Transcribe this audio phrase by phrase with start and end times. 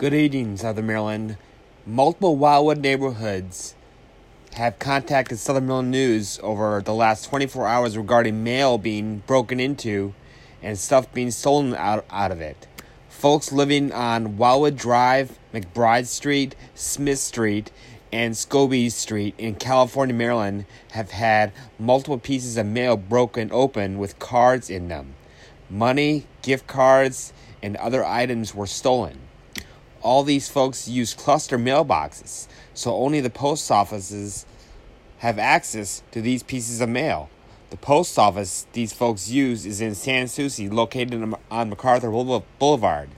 [0.00, 1.36] Good evening, Southern Maryland.
[1.84, 3.74] Multiple Wildwood neighborhoods
[4.54, 10.14] have contacted Southern Maryland News over the last 24 hours regarding mail being broken into
[10.62, 12.66] and stuff being stolen out, out of it.
[13.10, 17.70] Folks living on Wildwood Drive, McBride Street, Smith Street,
[18.10, 24.18] and Scobie Street in California, Maryland have had multiple pieces of mail broken open with
[24.18, 25.12] cards in them.
[25.68, 29.18] Money, gift cards, and other items were stolen.
[30.02, 34.46] All these folks use cluster mailboxes, so only the post offices
[35.18, 37.28] have access to these pieces of mail.
[37.68, 43.10] The post office these folks use is in San Souci, located on MacArthur Boulevard.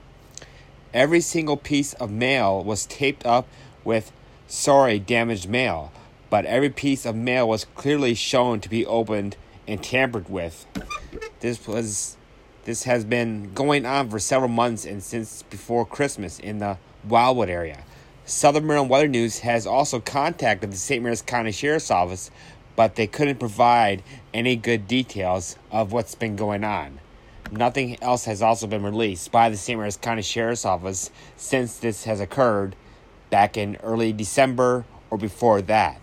[0.93, 3.47] Every single piece of mail was taped up
[3.83, 4.11] with
[4.47, 5.91] sorry damaged mail,
[6.29, 9.37] but every piece of mail was clearly shown to be opened
[9.67, 10.65] and tampered with.
[11.39, 12.17] This was
[12.65, 16.77] this has been going on for several months and since before Christmas in the
[17.07, 17.83] Wildwood area.
[18.25, 21.03] Southern Maryland Weather News has also contacted the St.
[21.03, 22.31] Mary's County Sheriff's Office,
[22.77, 24.01] but they couldn't provide
[24.33, 26.99] any good details of what's been going on.
[27.51, 29.77] Nothing else has also been released by the St.
[29.77, 32.77] Mary's County Sheriff's Office since this has occurred
[33.29, 35.99] back in early December or before that.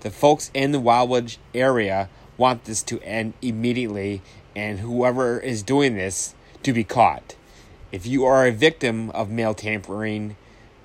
[0.00, 4.20] The folks in the Wildwood area want this to end immediately
[4.56, 7.36] and whoever is doing this to be caught.
[7.92, 10.34] If you are a victim of mail tampering